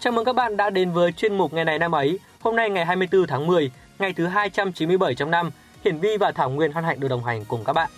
Chào 0.00 0.12
mừng 0.12 0.24
các 0.24 0.32
bạn 0.32 0.56
đã 0.56 0.70
đến 0.70 0.92
với 0.92 1.12
chuyên 1.12 1.38
mục 1.38 1.52
ngày 1.52 1.64
này 1.64 1.78
năm 1.78 1.92
ấy. 1.92 2.18
Hôm 2.40 2.56
nay 2.56 2.70
ngày 2.70 2.84
24 2.84 3.26
tháng 3.26 3.46
10, 3.46 3.70
ngày 3.98 4.12
thứ 4.12 4.26
297 4.26 5.14
trong 5.14 5.30
năm, 5.30 5.50
Hiển 5.84 5.98
Vi 5.98 6.16
và 6.16 6.32
Thảo 6.32 6.50
Nguyên 6.50 6.72
hân 6.72 6.84
hạnh 6.84 7.00
được 7.00 7.08
đồng 7.08 7.24
hành 7.24 7.44
cùng 7.44 7.64
các 7.64 7.72
bạn. 7.72 7.90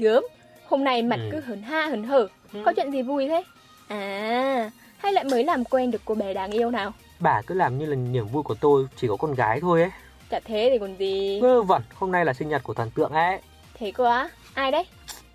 Gớm, 0.00 0.24
hôm 0.68 0.84
nay 0.84 1.02
mặt 1.02 1.16
ừ. 1.16 1.28
cứ 1.32 1.40
hớn 1.40 1.62
ha 1.62 1.86
hớn 1.86 2.04
hở, 2.04 2.28
ừ. 2.52 2.62
có 2.64 2.72
chuyện 2.76 2.90
gì 2.90 3.02
vui 3.02 3.28
thế? 3.28 3.42
À, 3.88 4.70
hay 4.98 5.12
lại 5.12 5.24
mới 5.24 5.44
làm 5.44 5.64
quen 5.64 5.90
được 5.90 6.02
cô 6.04 6.14
bé 6.14 6.34
đáng 6.34 6.50
yêu 6.50 6.70
nào? 6.70 6.92
Bà 7.18 7.42
cứ 7.46 7.54
làm 7.54 7.78
như 7.78 7.86
là 7.86 7.96
niềm 7.96 8.26
vui 8.26 8.42
của 8.42 8.54
tôi 8.54 8.86
chỉ 8.96 9.08
có 9.08 9.16
con 9.16 9.34
gái 9.34 9.60
thôi 9.60 9.80
ấy. 9.80 9.90
Chả 10.30 10.40
thế 10.40 10.68
thì 10.72 10.78
còn 10.78 10.96
gì. 10.98 11.40
Vơ 11.40 11.62
vẩn, 11.62 11.82
hôm 11.94 12.12
nay 12.12 12.24
là 12.24 12.32
sinh 12.32 12.48
nhật 12.48 12.62
của 12.62 12.74
thần 12.74 12.90
tượng 12.90 13.12
ấy. 13.12 13.40
Thế 13.74 13.90
cơ 13.90 14.04
á? 14.04 14.28
Ai 14.54 14.70
đấy? 14.70 14.86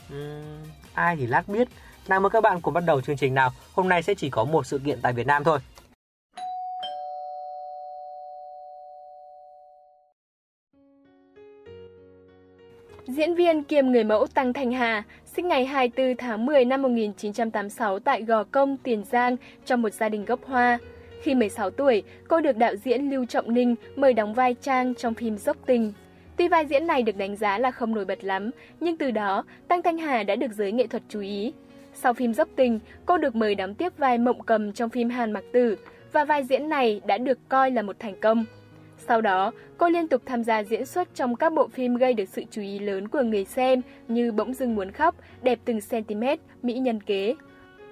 Ừ, 0.10 0.42
ai 0.94 1.16
thì 1.16 1.28
lát 1.28 1.48
biết. 1.48 1.68
Nào 2.08 2.20
mời 2.20 2.30
các 2.30 2.42
bạn 2.42 2.62
cùng 2.62 2.74
bắt 2.74 2.84
đầu 2.86 3.02
chương 3.02 3.18
trình 3.18 3.34
nào. 3.34 3.52
Hôm 3.74 3.90
nay 3.90 4.04
sẽ 4.04 4.14
chỉ 4.14 4.30
có 4.30 4.44
một 4.44 4.66
sự 4.66 4.80
kiện 4.86 5.00
tại 5.02 5.14
Việt 5.14 5.28
Nam 5.28 5.44
thôi. 5.44 5.60
Diễn 13.16 13.36
viên 13.36 13.64
kiêm 13.64 13.88
người 13.88 14.04
mẫu 14.04 14.28
Tăng 14.28 14.54
Thanh 14.54 14.72
Hà, 14.72 15.04
sinh 15.26 15.48
ngày 15.48 15.66
24 15.66 16.16
tháng 16.18 16.46
10 16.46 16.66
năm 16.66 16.82
1986 16.82 18.00
tại 18.00 18.22
Gò 18.22 18.44
Công, 18.44 18.78
Tiền 18.78 19.04
Giang 19.12 19.36
trong 19.66 19.82
một 19.82 19.94
gia 19.94 20.10
đình 20.10 20.26
gốc 20.26 20.40
Hoa. 20.46 20.78
Khi 21.22 21.36
16 21.36 21.70
tuổi, 21.70 22.04
cô 22.28 22.42
được 22.42 22.58
đạo 22.58 22.76
diễn 22.76 23.10
Lưu 23.10 23.26
Trọng 23.26 23.54
Ninh 23.54 23.76
mời 23.96 24.14
đóng 24.14 24.34
vai 24.34 24.54
Trang 24.54 24.96
trong 24.96 25.14
phim 25.14 25.38
Dốc 25.38 25.58
Tình. 25.66 25.94
Tuy 26.38 26.48
vai 26.48 26.66
diễn 26.66 26.88
này 26.88 27.04
được 27.04 27.18
đánh 27.18 27.36
giá 27.36 27.58
là 27.58 27.72
không 27.72 27.96
nổi 27.96 28.06
bật 28.06 28.24
lắm, 28.24 28.52
nhưng 28.80 28.98
từ 28.98 29.12
đó 29.12 29.44
Tăng 29.68 29.82
Thanh 29.82 29.98
Hà 29.98 30.24
đã 30.24 30.36
được 30.36 30.52
giới 30.52 30.72
nghệ 30.72 30.88
thuật 30.88 31.04
chú 31.10 31.20
ý. 31.20 31.54
Sau 31.94 32.14
phim 32.14 32.34
Dốc 32.34 32.48
Tình, 32.56 32.80
cô 33.06 33.18
được 33.18 33.36
mời 33.36 33.56
đóng 33.56 33.76
tiếp 33.76 33.94
vai 33.98 34.18
Mộng 34.18 34.44
Cầm 34.44 34.74
trong 34.74 34.90
phim 34.90 35.10
Hàn 35.10 35.32
Mặc 35.32 35.44
Tử 35.54 35.76
và 36.12 36.26
vai 36.26 36.44
diễn 36.44 36.70
này 36.70 37.02
đã 37.06 37.18
được 37.18 37.40
coi 37.50 37.72
là 37.72 37.82
một 37.82 37.96
thành 38.00 38.16
công. 38.22 38.46
Sau 39.08 39.22
đó, 39.22 39.52
cô 39.78 39.90
liên 39.90 40.08
tục 40.08 40.22
tham 40.26 40.44
gia 40.44 40.64
diễn 40.64 40.86
xuất 40.86 41.16
trong 41.16 41.36
các 41.36 41.54
bộ 41.54 41.68
phim 41.68 41.96
gây 41.96 42.14
được 42.14 42.30
sự 42.30 42.44
chú 42.52 42.62
ý 42.62 42.80
lớn 42.80 43.08
của 43.08 43.22
người 43.22 43.46
xem 43.46 43.82
như 44.08 44.32
Bỗng 44.32 44.54
dưng 44.54 44.76
muốn 44.76 44.92
khóc, 44.92 45.16
Đẹp 45.42 45.60
từng 45.66 45.80
cm, 45.90 46.24
Mỹ 46.62 46.74
nhân 46.74 47.02
kế. 47.02 47.36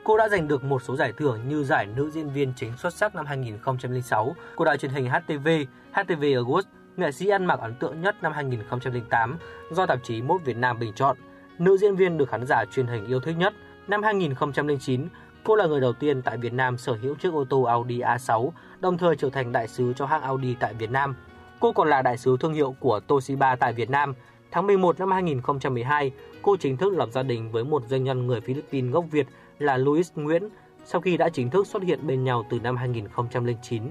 Cô 0.03 0.17
đã 0.17 0.29
giành 0.29 0.48
được 0.48 0.63
một 0.63 0.82
số 0.84 0.96
giải 0.96 1.13
thưởng 1.17 1.39
như 1.48 1.63
giải 1.63 1.88
nữ 1.96 2.10
diễn 2.13 2.29
viên 2.29 2.53
chính 2.55 2.77
xuất 2.77 2.93
sắc 2.93 3.15
năm 3.15 3.25
2006 3.25 4.36
của 4.55 4.65
đài 4.65 4.77
truyền 4.77 4.91
hình 4.91 5.10
HTV, 5.10 5.48
HTV 5.91 6.22
Awards, 6.22 6.63
nghệ 6.98 7.12
sĩ 7.12 7.29
ăn 7.29 7.46
mặc 7.46 7.60
ấn 7.60 7.75
tượng 7.75 8.01
nhất 8.01 8.15
năm 8.22 8.34
2008 8.34 9.38
do 9.72 9.86
tạp 9.86 10.00
chí 10.03 10.22
Mốt 10.22 10.41
Việt 10.46 10.58
Nam 10.58 10.79
bình 10.79 10.93
chọn, 10.96 11.17
nữ 11.60 11.77
diễn 11.77 11.96
viên 11.96 12.17
được 12.17 12.29
khán 12.29 12.46
giả 12.46 12.65
truyền 12.72 12.88
hình 12.88 13.05
yêu 13.05 13.20
thích 13.20 13.36
nhất. 13.38 13.53
Năm 13.88 14.03
2009, 14.03 15.08
cô 15.43 15.55
là 15.55 15.65
người 15.65 15.81
đầu 15.81 15.93
tiên 15.93 16.21
tại 16.21 16.38
Việt 16.38 16.53
Nam 16.53 16.77
sở 16.77 16.93
hữu 16.93 17.15
chiếc 17.15 17.33
ô 17.33 17.45
tô 17.50 17.63
Audi 17.63 18.00
A6, 18.00 18.50
đồng 18.79 18.97
thời 18.97 19.15
trở 19.15 19.29
thành 19.29 19.51
đại 19.51 19.67
sứ 19.67 19.93
cho 19.93 20.05
hãng 20.05 20.21
Audi 20.21 20.55
tại 20.59 20.73
Việt 20.73 20.91
Nam. 20.91 21.15
Cô 21.59 21.71
còn 21.71 21.89
là 21.89 22.01
đại 22.01 22.17
sứ 22.17 22.38
thương 22.39 22.53
hiệu 22.53 22.75
của 22.79 23.00
Toshiba 23.00 23.55
tại 23.55 23.73
Việt 23.73 23.89
Nam. 23.89 24.13
Tháng 24.51 24.67
11 24.67 25.00
năm 25.00 25.12
2012, 25.12 26.12
cô 26.41 26.57
chính 26.57 26.77
thức 26.77 26.93
lập 26.93 27.09
gia 27.12 27.23
đình 27.23 27.51
với 27.51 27.63
một 27.63 27.83
doanh 27.89 28.03
nhân 28.03 28.27
người 28.27 28.41
Philippines 28.41 28.93
gốc 28.93 29.05
Việt 29.12 29.27
là 29.59 29.77
Louis 29.77 30.12
Nguyễn 30.15 30.50
sau 30.85 31.01
khi 31.01 31.17
đã 31.17 31.29
chính 31.29 31.50
thức 31.50 31.67
xuất 31.67 31.83
hiện 31.83 32.07
bên 32.07 32.23
nhau 32.23 32.45
từ 32.50 32.59
năm 32.59 32.77
2009. 32.77 33.83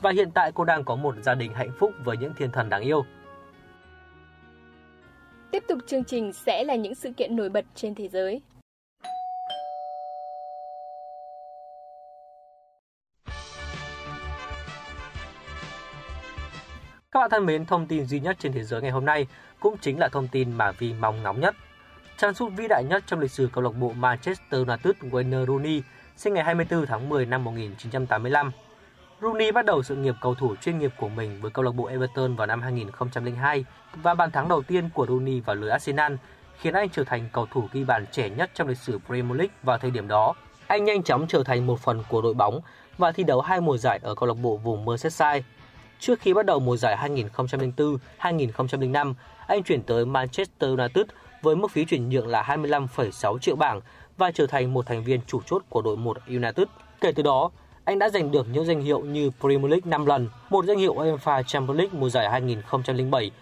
Và 0.00 0.10
hiện 0.10 0.30
tại 0.34 0.52
cô 0.54 0.64
đang 0.64 0.84
có 0.84 0.96
một 0.96 1.14
gia 1.22 1.34
đình 1.34 1.52
hạnh 1.54 1.70
phúc 1.78 1.90
với 2.04 2.16
những 2.16 2.32
thiên 2.36 2.50
thần 2.50 2.68
đáng 2.68 2.82
yêu. 2.82 3.04
Tiếp 5.50 5.64
tục 5.68 5.78
chương 5.86 6.04
trình 6.04 6.32
sẽ 6.32 6.64
là 6.64 6.74
những 6.74 6.94
sự 6.94 7.12
kiện 7.16 7.36
nổi 7.36 7.48
bật 7.48 7.64
trên 7.74 7.94
thế 7.94 8.08
giới. 8.08 8.40
Các 17.14 17.20
bạn 17.20 17.30
thân 17.30 17.46
mến, 17.46 17.66
thông 17.66 17.86
tin 17.86 18.06
duy 18.06 18.20
nhất 18.20 18.36
trên 18.40 18.52
thế 18.52 18.64
giới 18.64 18.82
ngày 18.82 18.90
hôm 18.90 19.04
nay 19.04 19.26
cũng 19.60 19.76
chính 19.80 19.98
là 19.98 20.08
thông 20.08 20.28
tin 20.28 20.52
mà 20.52 20.72
Vi 20.72 20.92
mong 20.92 21.22
ngóng 21.22 21.40
nhất. 21.40 21.54
Chân 22.16 22.34
sút 22.34 22.52
vĩ 22.56 22.68
đại 22.68 22.84
nhất 22.84 23.02
trong 23.06 23.20
lịch 23.20 23.30
sử 23.30 23.48
câu 23.52 23.64
lạc 23.64 23.70
bộ 23.70 23.92
Manchester 23.92 24.68
United 24.68 24.94
Wayne 25.00 25.46
Rooney 25.46 25.82
sinh 26.16 26.34
ngày 26.34 26.44
24 26.44 26.86
tháng 26.86 27.08
10 27.08 27.26
năm 27.26 27.44
1985. 27.44 28.52
Rooney 29.22 29.52
bắt 29.52 29.64
đầu 29.64 29.82
sự 29.82 29.96
nghiệp 29.96 30.14
cầu 30.20 30.34
thủ 30.34 30.56
chuyên 30.56 30.78
nghiệp 30.78 30.92
của 30.98 31.08
mình 31.08 31.38
với 31.40 31.50
câu 31.50 31.64
lạc 31.64 31.70
bộ 31.70 31.84
Everton 31.84 32.36
vào 32.36 32.46
năm 32.46 32.62
2002 32.62 33.64
và 33.94 34.14
bàn 34.14 34.30
thắng 34.30 34.48
đầu 34.48 34.62
tiên 34.62 34.90
của 34.94 35.06
Rooney 35.06 35.40
vào 35.40 35.56
lưới 35.56 35.70
Arsenal 35.70 36.14
khiến 36.58 36.74
anh 36.74 36.88
trở 36.88 37.04
thành 37.04 37.28
cầu 37.32 37.46
thủ 37.50 37.68
ghi 37.72 37.84
bàn 37.84 38.04
trẻ 38.12 38.30
nhất 38.30 38.50
trong 38.54 38.68
lịch 38.68 38.78
sử 38.78 38.98
Premier 39.06 39.38
League 39.38 39.54
vào 39.62 39.78
thời 39.78 39.90
điểm 39.90 40.08
đó. 40.08 40.34
Anh 40.66 40.84
nhanh 40.84 41.02
chóng 41.02 41.26
trở 41.28 41.42
thành 41.44 41.66
một 41.66 41.80
phần 41.80 42.02
của 42.08 42.22
đội 42.22 42.34
bóng 42.34 42.60
và 42.98 43.12
thi 43.12 43.24
đấu 43.24 43.40
hai 43.40 43.60
mùa 43.60 43.76
giải 43.76 44.00
ở 44.02 44.14
câu 44.14 44.28
lạc 44.28 44.36
bộ 44.42 44.56
vùng 44.56 44.84
Merseyside. 44.84 45.42
Trước 46.00 46.20
khi 46.20 46.34
bắt 46.34 46.46
đầu 46.46 46.60
mùa 46.60 46.76
giải 46.76 46.96
2004-2005, 48.20 49.14
anh 49.46 49.62
chuyển 49.62 49.82
tới 49.82 50.06
Manchester 50.06 50.70
United 50.70 51.06
với 51.42 51.56
mức 51.56 51.70
phí 51.70 51.84
chuyển 51.84 52.08
nhượng 52.08 52.26
là 52.26 52.42
25,6 52.42 53.38
triệu 53.38 53.56
bảng 53.56 53.80
và 54.16 54.30
trở 54.30 54.46
thành 54.46 54.74
một 54.74 54.86
thành 54.86 55.04
viên 55.04 55.20
chủ 55.26 55.40
chốt 55.46 55.62
của 55.68 55.82
đội 55.82 55.96
1 55.96 56.16
United. 56.26 56.66
Kể 57.00 57.12
từ 57.12 57.22
đó, 57.22 57.50
anh 57.84 57.98
đã 57.98 58.08
giành 58.08 58.30
được 58.30 58.46
những 58.52 58.64
danh 58.64 58.80
hiệu 58.80 59.00
như 59.00 59.30
Premier 59.40 59.70
League 59.70 59.90
5 59.90 60.06
lần, 60.06 60.28
một 60.50 60.64
danh 60.64 60.78
hiệu 60.78 60.94
UEFA 60.94 61.42
Champions 61.42 61.78
League 61.78 61.98
mùa 62.00 62.08
giải 62.08 62.42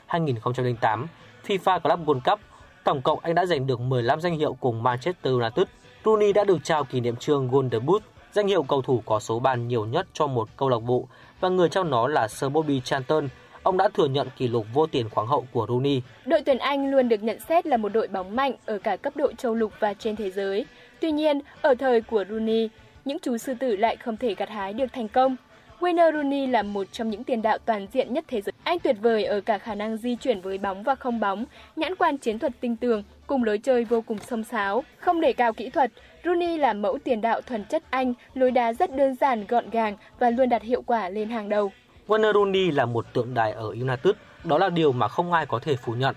2007-2008, 0.09 1.07
FIFA 1.47 1.81
Club 1.81 2.09
World 2.09 2.21
Cup. 2.21 2.41
Tổng 2.85 3.03
cộng 3.03 3.19
anh 3.19 3.35
đã 3.35 3.47
giành 3.47 3.67
được 3.67 3.81
15 3.81 4.21
danh 4.21 4.39
hiệu 4.39 4.57
cùng 4.61 4.83
Manchester 4.83 5.33
United. 5.33 5.67
Rooney 6.05 6.33
đã 6.33 6.45
được 6.45 6.59
trao 6.65 6.85
kỷ 6.85 7.01
niệm 7.01 7.17
trương 7.17 7.49
Golden 7.49 7.87
Boot, 7.87 8.03
danh 8.33 8.47
hiệu 8.47 8.63
cầu 8.63 8.83
thủ 8.83 9.03
có 9.07 9.21
số 9.21 9.39
bàn 9.39 9.69
nhiều 9.69 9.85
nhất 9.85 10.07
cho 10.13 10.27
một 10.27 10.49
câu 10.57 10.69
lạc 10.69 10.79
bộ 10.79 11.09
và 11.41 11.49
người 11.49 11.69
trao 11.69 11.85
nó 11.85 12.09
là 12.09 12.29
Sir 12.29 12.51
Bobby 12.51 12.81
Charlton. 12.81 13.29
Ông 13.63 13.77
đã 13.77 13.89
thừa 13.95 14.09
nhận 14.09 14.29
kỷ 14.37 14.49
lục 14.49 14.67
vô 14.75 14.87
tiền 14.87 15.09
khoáng 15.11 15.27
hậu 15.27 15.47
của 15.53 15.67
Rooney. 15.69 16.03
Đội 16.27 16.43
tuyển 16.47 16.59
Anh 16.59 16.91
luôn 16.91 17.09
được 17.09 17.23
nhận 17.23 17.39
xét 17.49 17.67
là 17.67 17.77
một 17.77 17.89
đội 17.89 18.09
bóng 18.09 18.37
mạnh 18.37 18.53
ở 18.67 18.79
cả 18.79 18.97
cấp 18.97 19.17
độ 19.17 19.33
châu 19.33 19.55
lục 19.55 19.73
và 19.81 19.95
trên 19.95 20.17
thế 20.17 20.31
giới. 20.31 20.67
Tuy 21.01 21.13
nhiên, 21.13 21.41
ở 21.63 21.75
thời 21.75 22.01
của 22.01 22.25
Rooney, 22.29 22.69
những 23.05 23.19
chú 23.23 23.37
sư 23.37 23.55
tử 23.61 23.77
lại 23.77 23.97
không 23.97 24.17
thể 24.17 24.35
gặt 24.35 24.49
hái 24.49 24.73
được 24.73 24.87
thành 24.93 25.09
công. 25.09 25.37
Wayne 25.83 26.13
Rooney 26.13 26.47
là 26.47 26.63
một 26.63 26.87
trong 26.93 27.11
những 27.11 27.25
tiền 27.25 27.43
đạo 27.43 27.59
toàn 27.59 27.87
diện 27.93 28.15
nhất 28.15 28.25
thế 28.29 28.41
giới. 28.41 28.53
Anh 28.65 28.79
tuyệt 28.79 28.97
vời 29.01 29.25
ở 29.25 29.41
cả 29.41 29.59
khả 29.59 29.75
năng 29.75 29.97
di 29.97 30.17
chuyển 30.17 30.41
với 30.41 30.59
bóng 30.59 30.83
và 30.83 30.95
không 30.95 31.21
bóng, 31.21 31.45
nhãn 31.77 31.97
quan 31.97 32.19
chiến 32.19 32.39
thuật 32.39 32.53
tinh 32.61 32.77
tường, 32.77 33.03
cùng 33.27 33.45
lối 33.45 33.59
chơi 33.59 33.85
vô 33.85 34.01
cùng 34.01 34.19
xông 34.19 34.45
xáo. 34.45 34.85
Không 34.99 35.21
để 35.21 35.33
cao 35.33 35.53
kỹ 35.53 35.71
thuật, 35.71 35.93
Rooney 36.25 36.57
là 36.57 36.73
mẫu 36.73 36.99
tiền 37.05 37.21
đạo 37.21 37.41
thuần 37.41 37.65
chất 37.65 37.83
Anh, 37.91 38.15
lối 38.35 38.51
đá 38.51 38.73
rất 38.73 38.97
đơn 38.97 39.15
giản, 39.15 39.47
gọn 39.47 39.71
gàng 39.71 39.97
và 40.19 40.31
luôn 40.31 40.49
đặt 40.49 40.63
hiệu 40.63 40.83
quả 40.83 41.09
lên 41.09 41.29
hàng 41.29 41.49
đầu. 41.49 41.73
Wayne 42.09 42.33
Rooney 42.33 42.71
là 42.71 42.87
một 42.87 43.07
tượng 43.13 43.35
đài 43.35 43.53
ở 43.53 43.69
United, 43.69 44.15
đó 44.45 44.59
là 44.59 44.69
điều 44.69 44.93
mà 44.93 45.09
không 45.09 45.33
ai 45.33 45.47
có 45.47 45.59
thể 45.59 45.77
phủ 45.77 45.93
nhận. 45.93 46.15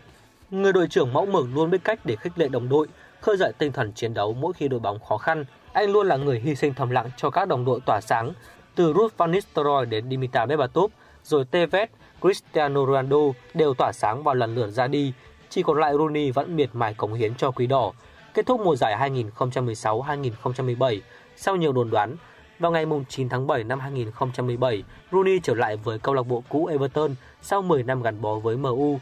Người 0.49 0.73
đội 0.73 0.87
trưởng 0.87 1.13
mẫu 1.13 1.25
mực 1.25 1.45
luôn 1.55 1.71
biết 1.71 1.83
cách 1.83 1.99
để 2.03 2.15
khích 2.15 2.33
lệ 2.35 2.47
đồng 2.47 2.69
đội, 2.69 2.87
khơi 3.21 3.37
dậy 3.37 3.53
tinh 3.57 3.71
thần 3.71 3.91
chiến 3.93 4.13
đấu 4.13 4.33
mỗi 4.33 4.53
khi 4.53 4.67
đội 4.67 4.79
bóng 4.79 4.99
khó 4.99 5.17
khăn. 5.17 5.45
Anh 5.73 5.91
luôn 5.91 6.07
là 6.07 6.15
người 6.15 6.39
hy 6.39 6.55
sinh 6.55 6.73
thầm 6.73 6.89
lặng 6.89 7.09
cho 7.17 7.29
các 7.29 7.47
đồng 7.47 7.65
đội 7.65 7.79
tỏa 7.85 8.01
sáng, 8.01 8.31
từ 8.75 8.93
Ruth 8.93 9.17
van 9.17 9.31
Nistelrooy 9.31 9.85
đến 9.85 10.09
Dimitar 10.09 10.49
Berbatov, 10.49 10.91
rồi 11.23 11.45
Tevez, 11.51 11.87
Cristiano 12.21 12.85
Ronaldo 12.85 13.17
đều 13.53 13.73
tỏa 13.73 13.91
sáng 13.91 14.23
và 14.23 14.33
lần 14.33 14.55
lượt 14.55 14.69
ra 14.69 14.87
đi. 14.87 15.13
Chỉ 15.49 15.63
còn 15.63 15.79
lại 15.79 15.93
Rooney 15.97 16.31
vẫn 16.31 16.55
miệt 16.55 16.69
mài 16.73 16.93
cống 16.93 17.13
hiến 17.13 17.35
cho 17.35 17.51
Quý 17.51 17.67
Đỏ. 17.67 17.91
Kết 18.33 18.45
thúc 18.45 18.61
mùa 18.61 18.75
giải 18.75 19.09
2016-2017, 19.37 20.99
sau 21.35 21.55
nhiều 21.55 21.71
đồn 21.71 21.89
đoán, 21.89 22.15
vào 22.59 22.71
ngày 22.71 22.85
9 23.09 23.29
tháng 23.29 23.47
7 23.47 23.63
năm 23.63 23.79
2017, 23.79 24.83
Rooney 25.11 25.39
trở 25.43 25.53
lại 25.53 25.75
với 25.75 25.99
câu 25.99 26.13
lạc 26.13 26.23
bộ 26.23 26.43
cũ 26.49 26.65
Everton 26.65 27.15
sau 27.41 27.61
10 27.61 27.83
năm 27.83 28.01
gắn 28.01 28.21
bó 28.21 28.35
với 28.35 28.57
MU. 28.57 28.99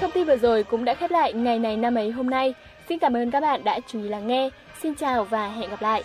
Thông 0.00 0.10
tin 0.10 0.26
vừa 0.26 0.36
rồi 0.36 0.64
cũng 0.64 0.84
đã 0.84 0.94
khép 0.94 1.10
lại 1.10 1.32
ngày 1.32 1.58
này 1.58 1.76
năm 1.76 1.94
ấy 1.94 2.10
hôm 2.10 2.30
nay. 2.30 2.54
Xin 2.88 2.98
cảm 2.98 3.16
ơn 3.16 3.30
các 3.30 3.40
bạn 3.40 3.64
đã 3.64 3.80
chú 3.86 4.02
ý 4.02 4.08
lắng 4.08 4.26
nghe. 4.26 4.50
Xin 4.82 4.94
chào 4.94 5.24
và 5.24 5.48
hẹn 5.48 5.70
gặp 5.70 5.82
lại. 5.82 6.02